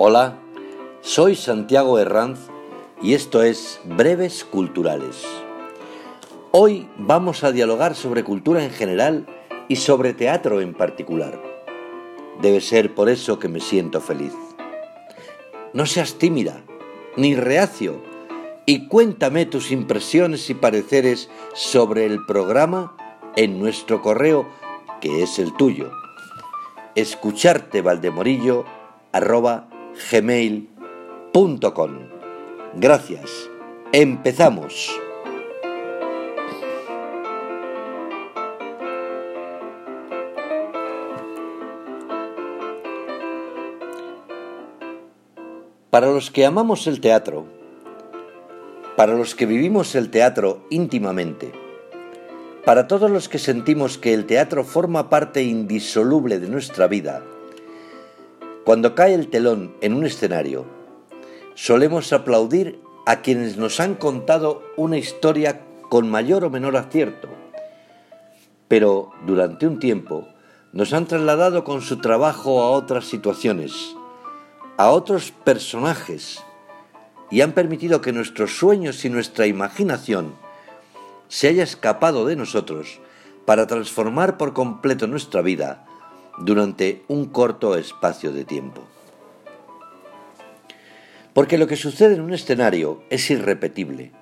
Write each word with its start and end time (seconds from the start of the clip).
Hola, 0.00 0.38
soy 1.00 1.34
Santiago 1.34 1.98
Herranz 1.98 2.38
y 3.02 3.14
esto 3.14 3.42
es 3.42 3.80
Breves 3.82 4.44
Culturales. 4.44 5.26
Hoy 6.52 6.88
vamos 6.98 7.42
a 7.42 7.50
dialogar 7.50 7.96
sobre 7.96 8.22
cultura 8.22 8.62
en 8.62 8.70
general 8.70 9.26
y 9.66 9.74
sobre 9.74 10.14
teatro 10.14 10.60
en 10.60 10.72
particular. 10.72 11.42
Debe 12.40 12.60
ser 12.60 12.94
por 12.94 13.08
eso 13.08 13.40
que 13.40 13.48
me 13.48 13.58
siento 13.58 14.00
feliz. 14.00 14.32
No 15.72 15.84
seas 15.84 16.14
tímida, 16.14 16.62
ni 17.16 17.34
reacio, 17.34 18.00
y 18.66 18.86
cuéntame 18.86 19.46
tus 19.46 19.72
impresiones 19.72 20.48
y 20.48 20.54
pareceres 20.54 21.28
sobre 21.54 22.06
el 22.06 22.24
programa 22.24 22.96
en 23.34 23.58
nuestro 23.58 24.00
correo, 24.00 24.46
que 25.00 25.24
es 25.24 25.40
el 25.40 25.52
tuyo. 25.54 25.90
Escucharte 26.94 27.82
Valdemorillo 27.82 28.64
arroba 29.10 29.68
gmail.com. 30.10 31.90
Gracias. 32.76 33.50
Empezamos. 33.92 34.98
Para 45.90 46.08
los 46.12 46.30
que 46.30 46.44
amamos 46.44 46.86
el 46.86 47.00
teatro, 47.00 47.46
para 48.96 49.14
los 49.14 49.34
que 49.34 49.46
vivimos 49.46 49.94
el 49.94 50.10
teatro 50.10 50.66
íntimamente, 50.70 51.50
para 52.64 52.86
todos 52.86 53.10
los 53.10 53.30
que 53.30 53.38
sentimos 53.38 53.96
que 53.96 54.12
el 54.12 54.26
teatro 54.26 54.64
forma 54.64 55.08
parte 55.08 55.42
indisoluble 55.42 56.38
de 56.38 56.48
nuestra 56.48 56.86
vida, 56.86 57.22
cuando 58.68 58.94
cae 58.94 59.14
el 59.14 59.28
telón 59.28 59.74
en 59.80 59.94
un 59.94 60.04
escenario, 60.04 60.66
solemos 61.54 62.12
aplaudir 62.12 62.78
a 63.06 63.22
quienes 63.22 63.56
nos 63.56 63.80
han 63.80 63.94
contado 63.94 64.62
una 64.76 64.98
historia 64.98 65.62
con 65.88 66.10
mayor 66.10 66.44
o 66.44 66.50
menor 66.50 66.76
acierto, 66.76 67.28
pero 68.68 69.10
durante 69.24 69.66
un 69.66 69.78
tiempo 69.78 70.28
nos 70.74 70.92
han 70.92 71.06
trasladado 71.06 71.64
con 71.64 71.80
su 71.80 71.96
trabajo 72.02 72.60
a 72.60 72.68
otras 72.68 73.06
situaciones, 73.06 73.96
a 74.76 74.90
otros 74.90 75.30
personajes, 75.30 76.44
y 77.30 77.40
han 77.40 77.52
permitido 77.52 78.02
que 78.02 78.12
nuestros 78.12 78.58
sueños 78.58 79.02
y 79.06 79.08
nuestra 79.08 79.46
imaginación 79.46 80.34
se 81.28 81.48
haya 81.48 81.62
escapado 81.62 82.26
de 82.26 82.36
nosotros 82.36 83.00
para 83.46 83.66
transformar 83.66 84.36
por 84.36 84.52
completo 84.52 85.06
nuestra 85.06 85.40
vida 85.40 85.86
durante 86.40 87.02
un 87.08 87.26
corto 87.26 87.76
espacio 87.76 88.32
de 88.32 88.44
tiempo. 88.44 88.82
Porque 91.32 91.58
lo 91.58 91.66
que 91.66 91.76
sucede 91.76 92.14
en 92.14 92.20
un 92.20 92.34
escenario 92.34 93.02
es 93.10 93.30
irrepetible. 93.30 94.12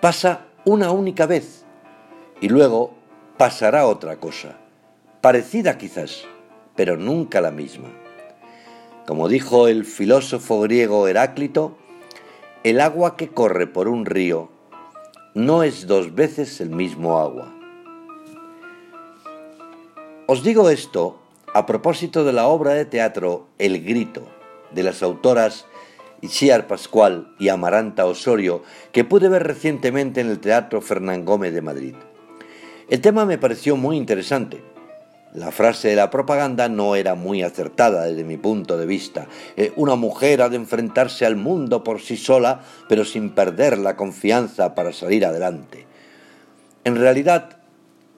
Pasa 0.00 0.46
una 0.64 0.90
única 0.90 1.26
vez 1.26 1.64
y 2.40 2.48
luego 2.48 2.94
pasará 3.36 3.86
otra 3.86 4.18
cosa, 4.18 4.58
parecida 5.20 5.78
quizás, 5.78 6.24
pero 6.76 6.96
nunca 6.96 7.40
la 7.40 7.50
misma. 7.50 7.88
Como 9.06 9.28
dijo 9.28 9.68
el 9.68 9.84
filósofo 9.84 10.60
griego 10.60 11.08
Heráclito, 11.08 11.78
el 12.62 12.80
agua 12.80 13.16
que 13.16 13.28
corre 13.28 13.66
por 13.66 13.88
un 13.88 14.04
río 14.04 14.50
no 15.34 15.62
es 15.62 15.86
dos 15.86 16.14
veces 16.14 16.60
el 16.60 16.70
mismo 16.70 17.18
agua. 17.18 17.54
Os 20.26 20.42
digo 20.42 20.68
esto 20.68 21.20
a 21.58 21.66
propósito 21.66 22.22
de 22.22 22.32
la 22.32 22.46
obra 22.46 22.74
de 22.74 22.84
teatro 22.84 23.48
El 23.58 23.82
Grito, 23.82 24.22
de 24.70 24.84
las 24.84 25.02
autoras 25.02 25.66
Itziar 26.20 26.68
Pascual 26.68 27.34
y 27.40 27.48
Amaranta 27.48 28.06
Osorio, 28.06 28.62
que 28.92 29.02
pude 29.02 29.28
ver 29.28 29.42
recientemente 29.42 30.20
en 30.20 30.30
el 30.30 30.38
Teatro 30.38 30.80
Fernán 30.80 31.24
Gómez 31.24 31.52
de 31.52 31.60
Madrid. 31.60 31.94
El 32.88 33.00
tema 33.00 33.26
me 33.26 33.38
pareció 33.38 33.76
muy 33.76 33.96
interesante. 33.96 34.62
La 35.34 35.50
frase 35.50 35.88
de 35.88 35.96
la 35.96 36.10
propaganda 36.10 36.68
no 36.68 36.94
era 36.94 37.16
muy 37.16 37.42
acertada 37.42 38.04
desde 38.04 38.22
mi 38.22 38.36
punto 38.36 38.76
de 38.78 38.86
vista. 38.86 39.26
Eh, 39.56 39.72
una 39.74 39.96
mujer 39.96 40.42
ha 40.42 40.48
de 40.48 40.56
enfrentarse 40.56 41.26
al 41.26 41.34
mundo 41.34 41.82
por 41.82 42.00
sí 42.00 42.16
sola, 42.16 42.60
pero 42.88 43.04
sin 43.04 43.30
perder 43.30 43.78
la 43.78 43.96
confianza 43.96 44.76
para 44.76 44.92
salir 44.92 45.26
adelante. 45.26 45.86
En 46.84 46.94
realidad, 46.94 47.57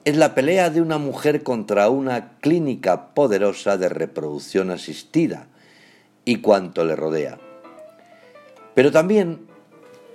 es 0.03 0.17
la 0.17 0.33
pelea 0.33 0.69
de 0.71 0.81
una 0.81 0.97
mujer 0.97 1.43
contra 1.43 1.89
una 1.89 2.37
clínica 2.39 3.13
poderosa 3.13 3.77
de 3.77 3.87
reproducción 3.87 4.71
asistida 4.71 5.47
y 6.25 6.37
cuanto 6.37 6.83
le 6.85 6.95
rodea. 6.95 7.37
Pero 8.73 8.91
también 8.91 9.45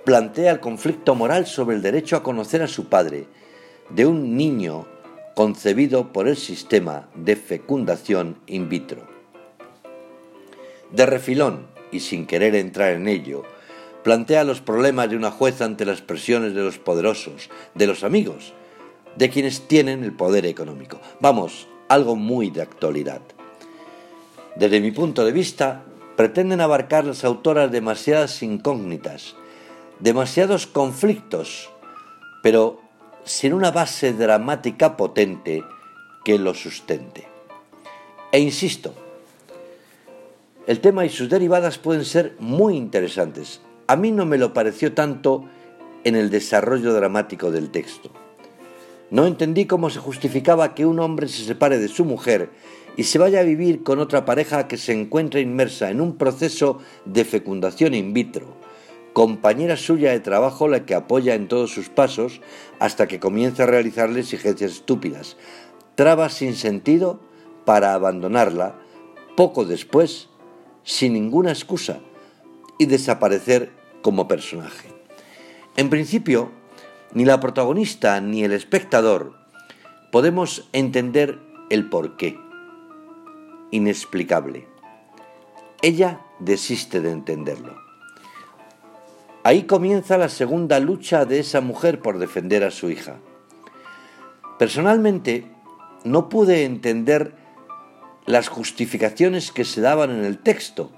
plantea 0.03 0.51
el 0.51 0.59
conflicto 0.59 1.15
moral 1.15 1.45
sobre 1.45 1.75
el 1.75 1.81
derecho 1.81 2.17
a 2.17 2.23
conocer 2.23 2.61
a 2.61 2.67
su 2.67 2.89
padre 2.89 3.27
de 3.89 4.05
un 4.05 4.35
niño 4.35 4.87
concebido 5.35 6.11
por 6.11 6.27
el 6.27 6.35
sistema 6.35 7.07
de 7.15 7.35
fecundación 7.35 8.37
in 8.47 8.67
vitro. 8.67 9.07
De 10.91 11.05
refilón, 11.05 11.67
y 11.91 12.01
sin 12.01 12.25
querer 12.25 12.55
entrar 12.55 12.93
en 12.93 13.07
ello, 13.07 13.43
plantea 14.03 14.43
los 14.43 14.61
problemas 14.61 15.09
de 15.09 15.15
una 15.15 15.31
jueza 15.31 15.63
ante 15.63 15.85
las 15.85 16.01
presiones 16.01 16.53
de 16.53 16.63
los 16.63 16.77
poderosos, 16.77 17.49
de 17.75 17.87
los 17.87 18.03
amigos, 18.03 18.53
de 19.17 19.29
quienes 19.29 19.67
tienen 19.67 20.03
el 20.03 20.13
poder 20.13 20.45
económico. 20.45 20.99
Vamos, 21.19 21.67
algo 21.87 22.15
muy 22.15 22.49
de 22.49 22.61
actualidad. 22.61 23.21
Desde 24.55 24.79
mi 24.79 24.91
punto 24.91 25.25
de 25.25 25.31
vista, 25.31 25.83
pretenden 26.15 26.61
abarcar 26.61 27.05
las 27.05 27.23
autoras 27.23 27.71
demasiadas 27.71 28.41
incógnitas, 28.43 29.35
demasiados 29.99 30.67
conflictos, 30.67 31.69
pero 32.43 32.81
sin 33.23 33.53
una 33.53 33.71
base 33.71 34.13
dramática 34.13 34.97
potente 34.97 35.63
que 36.23 36.37
lo 36.37 36.53
sustente. 36.53 37.27
E 38.31 38.39
insisto, 38.39 38.93
el 40.65 40.79
tema 40.79 41.05
y 41.05 41.09
sus 41.09 41.29
derivadas 41.29 41.77
pueden 41.77 42.05
ser 42.05 42.35
muy 42.39 42.75
interesantes. 42.75 43.61
A 43.87 43.95
mí 43.95 44.11
no 44.11 44.25
me 44.25 44.37
lo 44.37 44.53
pareció 44.53 44.93
tanto 44.93 45.45
en 46.03 46.15
el 46.15 46.29
desarrollo 46.29 46.93
dramático 46.93 47.51
del 47.51 47.69
texto. 47.71 48.11
No 49.09 49.25
entendí 49.25 49.65
cómo 49.65 49.89
se 49.89 49.99
justificaba 49.99 50.75
que 50.75 50.85
un 50.85 50.99
hombre 50.99 51.27
se 51.27 51.45
separe 51.45 51.77
de 51.77 51.87
su 51.87 52.03
mujer 52.03 52.49
y 52.97 53.03
se 53.03 53.19
vaya 53.19 53.39
a 53.39 53.43
vivir 53.43 53.83
con 53.83 53.99
otra 53.99 54.25
pareja 54.25 54.67
que 54.67 54.77
se 54.77 54.91
encuentra 54.91 55.39
inmersa 55.39 55.89
en 55.89 56.01
un 56.01 56.17
proceso 56.17 56.79
de 57.05 57.23
fecundación 57.23 57.93
in 57.93 58.13
vitro, 58.13 58.57
compañera 59.13 59.77
suya 59.77 60.11
de 60.11 60.19
trabajo 60.19 60.67
la 60.67 60.85
que 60.85 60.95
apoya 60.95 61.35
en 61.35 61.47
todos 61.47 61.71
sus 61.71 61.87
pasos 61.89 62.41
hasta 62.79 63.07
que 63.07 63.19
comienza 63.19 63.63
a 63.63 63.67
realizarle 63.67 64.19
exigencias 64.19 64.71
estúpidas, 64.71 65.37
trabas 65.95 66.33
sin 66.33 66.55
sentido 66.55 67.21
para 67.65 67.93
abandonarla 67.93 68.75
poco 69.37 69.63
después, 69.63 70.29
sin 70.83 71.13
ninguna 71.13 71.51
excusa, 71.51 71.99
y 72.77 72.87
desaparecer 72.87 73.71
como 74.01 74.27
personaje. 74.27 74.89
En 75.77 75.89
principio, 75.89 76.51
ni 77.13 77.25
la 77.25 77.39
protagonista 77.39 78.19
ni 78.21 78.43
el 78.43 78.51
espectador 78.51 79.35
podemos 80.11 80.67
entender 80.73 81.39
el 81.69 81.89
porqué. 81.89 82.39
Inexplicable. 83.71 84.67
Ella 85.81 86.21
desiste 86.39 87.01
de 87.01 87.11
entenderlo. 87.11 87.75
Ahí 89.43 89.63
comienza 89.63 90.17
la 90.17 90.29
segunda 90.29 90.79
lucha 90.79 91.25
de 91.25 91.39
esa 91.39 91.61
mujer 91.61 91.99
por 91.99 92.19
defender 92.19 92.63
a 92.63 92.71
su 92.71 92.89
hija. 92.89 93.17
Personalmente, 94.59 95.45
no 96.03 96.29
pude 96.29 96.65
entender 96.65 97.33
las 98.25 98.49
justificaciones 98.49 99.51
que 99.51 99.65
se 99.65 99.81
daban 99.81 100.11
en 100.11 100.25
el 100.25 100.39
texto, 100.39 100.91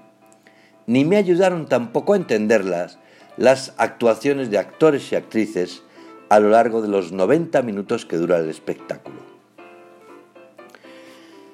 ni 0.86 1.04
me 1.04 1.16
ayudaron 1.16 1.66
tampoco 1.66 2.14
a 2.14 2.16
entenderlas 2.16 2.98
las 3.36 3.74
actuaciones 3.76 4.50
de 4.50 4.58
actores 4.58 5.12
y 5.12 5.16
actrices 5.16 5.82
a 6.30 6.38
lo 6.38 6.48
largo 6.48 6.80
de 6.80 6.88
los 6.88 7.12
90 7.12 7.60
minutos 7.62 8.06
que 8.06 8.16
dura 8.16 8.38
el 8.38 8.48
espectáculo. 8.48 9.18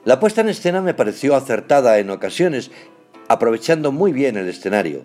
La 0.04 0.20
puesta 0.20 0.42
en 0.42 0.50
escena 0.50 0.82
me 0.82 0.94
pareció 0.94 1.34
acertada 1.34 1.98
en 1.98 2.10
ocasiones, 2.10 2.70
aprovechando 3.26 3.90
muy 3.90 4.12
bien 4.12 4.36
el 4.36 4.48
escenario, 4.48 5.02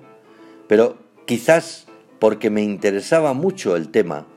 pero 0.68 0.98
quizás 1.26 1.88
porque 2.20 2.50
me 2.50 2.62
interesaba 2.62 3.34
mucho 3.34 3.76
el 3.78 3.90
tema, 3.90 4.28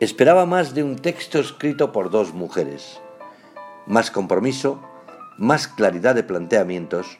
esperaba 0.00 0.44
más 0.46 0.74
de 0.74 0.82
un 0.82 0.96
texto 0.96 1.38
escrito 1.38 1.92
por 1.92 2.10
dos 2.10 2.34
mujeres, 2.34 3.00
más 3.86 4.10
compromiso, 4.10 4.82
más 5.38 5.68
claridad 5.68 6.16
de 6.16 6.24
planteamientos, 6.24 7.18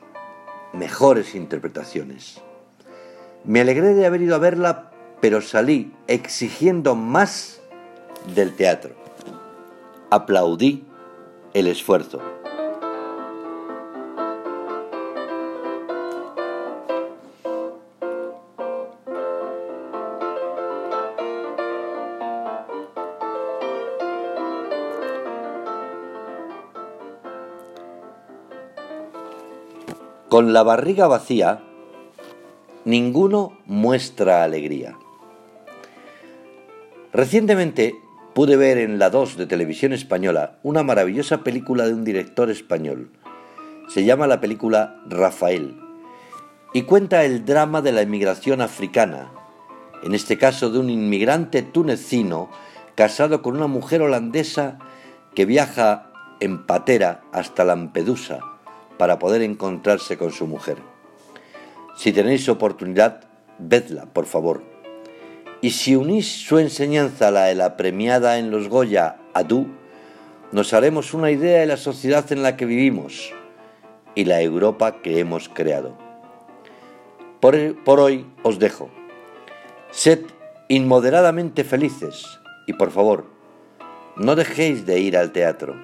mejores 0.73 1.37
interpretaciones. 1.37 2.41
Me 3.45 3.61
alegré 3.61 3.95
de 3.95 4.05
haber 4.05 4.23
ido 4.23 4.35
a 4.35 4.39
verla 4.39 4.90
pero 5.21 5.41
salí 5.43 5.93
exigiendo 6.07 6.95
más 6.95 7.61
del 8.35 8.57
teatro. 8.57 8.95
Aplaudí 10.11 10.85
el 11.55 11.67
esfuerzo. 11.67 12.21
Con 30.29 30.53
la 30.53 30.63
barriga 30.63 31.09
vacía, 31.09 31.61
ninguno 32.85 33.59
muestra 33.67 34.45
alegría. 34.45 34.97
Recientemente 37.13 38.01
pude 38.35 38.57
ver 38.57 38.79
en 38.79 39.01
la 39.01 39.11
2 39.11 39.37
de 39.37 39.47
televisión 39.47 39.93
española 39.93 40.61
una 40.63 40.85
maravillosa 40.85 41.43
película 41.43 41.85
de 41.85 41.95
un 41.95 42.05
director 42.05 42.51
español. 42.51 43.11
Se 43.89 44.05
llama 44.05 44.29
la 44.29 44.41
película 44.41 45.03
Rafael 45.09 45.77
y 46.73 46.83
cuenta 46.83 47.25
el 47.25 47.45
drama 47.45 47.83
de 47.83 47.91
la 47.91 48.03
inmigración 48.03 48.61
africana, 48.61 49.33
en 50.05 50.15
este 50.15 50.39
caso 50.39 50.71
de 50.71 50.79
un 50.79 50.89
inmigrante 50.89 51.63
tunecino 51.63 52.49
casado 52.95 53.43
con 53.43 53.57
una 53.57 53.67
mujer 53.67 54.03
holandesa 54.03 54.79
que 55.35 55.47
viaja 55.47 56.13
en 56.39 56.65
patera 56.65 57.23
hasta 57.33 57.65
Lampedusa 57.65 58.39
para 58.99 59.19
poder 59.19 59.43
encontrarse 59.43 60.17
con 60.17 60.31
su 60.31 60.47
mujer. 60.47 60.77
Si 61.97 62.13
tenéis 62.13 62.49
oportunidad, 62.49 63.25
vedla, 63.59 64.07
por 64.07 64.27
favor. 64.27 64.70
Y 65.63 65.71
si 65.71 65.95
unís 65.95 66.27
su 66.27 66.59
enseñanza 66.59 67.29
a 67.29 67.31
la 67.31 67.45
de 67.45 67.55
la 67.55 67.77
premiada 67.77 68.39
en 68.39 68.51
los 68.51 68.69
Goya 68.69 69.17
Adu, 69.35 69.67
nos 70.53 70.73
haremos 70.73 71.13
una 71.15 71.31
idea 71.31 71.61
de 71.61 71.67
la 71.67 71.77
sociedad 71.77 72.31
en 72.33 72.43
la 72.43 72.57
que 72.57 72.65
vivimos 72.65 73.33
y 74.15 74.25
la 74.25 74.41
Europa 74.41 75.03
que 75.03 75.19
hemos 75.19 75.49
creado. 75.49 75.97
Por, 77.41 77.83
por 77.85 78.01
hoy 78.01 78.27
os 78.43 78.59
dejo. 78.59 78.91
Sed 79.91 80.21
inmoderadamente 80.69 81.65
felices 81.65 82.25
y 82.67 82.73
por 82.73 82.91
favor, 82.91 83.27
no 84.17 84.37
dejéis 84.37 84.87
de 84.87 84.99
ir 84.99 85.17
al 85.17 85.33
teatro, 85.33 85.75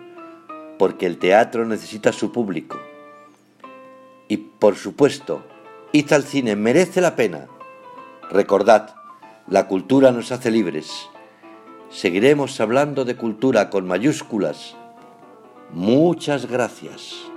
porque 0.78 1.06
el 1.06 1.18
teatro 1.18 1.64
necesita 1.64 2.12
su 2.12 2.32
público. 2.32 2.78
Y 4.28 4.36
por 4.36 4.76
supuesto, 4.76 5.42
id 5.92 6.12
al 6.12 6.24
cine, 6.24 6.56
merece 6.56 7.00
la 7.00 7.16
pena. 7.16 7.46
Recordad, 8.30 8.94
la 9.48 9.68
cultura 9.68 10.10
nos 10.10 10.32
hace 10.32 10.50
libres. 10.50 11.08
Seguiremos 11.88 12.60
hablando 12.60 13.04
de 13.04 13.16
cultura 13.16 13.70
con 13.70 13.86
mayúsculas. 13.86 14.76
Muchas 15.70 16.46
gracias. 16.46 17.30